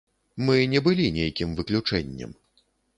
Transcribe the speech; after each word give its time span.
Мы 0.47 0.55
не 0.71 0.79
былі 0.89 1.05
нейкім 1.19 1.55
выключэннем. 1.63 2.37